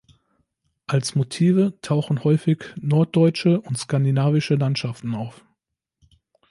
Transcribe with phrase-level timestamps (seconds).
[0.87, 5.45] Als Motive tauchen häufig norddeutsche und skandinavische Landschaften auf.